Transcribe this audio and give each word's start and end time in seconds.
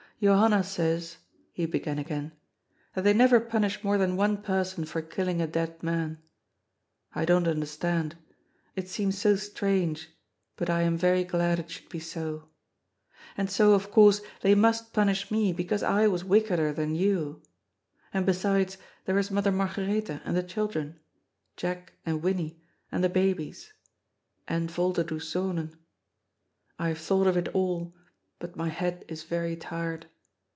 "Johanna 0.21 0.63
says," 0.63 1.17
he 1.51 1.65
began 1.65 1.97
again," 1.97 2.33
that 2.93 3.03
they 3.03 3.11
never 3.13 3.39
pun 3.39 3.63
ish 3.63 3.83
more 3.83 3.97
than 3.97 4.15
one 4.15 4.37
person 4.43 4.85
for 4.85 5.01
killing 5.01 5.41
a 5.41 5.47
dead 5.47 5.81
man. 5.81 6.19
I 7.15 7.25
don't 7.25 7.47
understand; 7.47 8.15
it 8.75 8.87
seems 8.87 9.17
so 9.17 9.35
strange, 9.35 10.09
but 10.57 10.69
I 10.69 10.83
am 10.83 10.95
very 10.95 11.23
glad 11.23 11.57
it 11.57 11.71
should 11.71 11.89
be 11.89 11.97
so. 11.99 12.49
And 13.35 13.49
so, 13.49 13.73
of 13.73 13.89
course, 13.89 14.21
they 14.43 14.53
must 14.53 14.93
punish 14.93 15.31
me, 15.31 15.53
because 15.53 15.81
I 15.81 16.05
was 16.07 16.23
wickeder 16.23 16.71
than 16.71 16.93
you. 16.93 17.41
And, 18.13 18.23
besides, 18.23 18.77
there 19.05 19.17
is 19.17 19.31
Mother 19.31 19.51
Margaretha, 19.51 20.21
and 20.23 20.37
the 20.37 20.43
children; 20.43 20.99
Jack 21.57 21.93
and 22.05 22.21
Winnie, 22.21 22.61
and 22.91 23.03
the 23.03 23.09
babies. 23.09 23.73
And 24.47 24.69
Volderdoes 24.69 25.25
Zonen. 25.33 25.79
I 26.77 26.89
have 26.89 26.99
thought 26.99 27.25
of 27.25 27.37
it 27.37 27.47
all, 27.55 27.95
but 28.37 28.55
my 28.55 28.69
head 28.69 29.05
is 29.07 29.21
very 29.23 29.55
tired. 29.55 30.07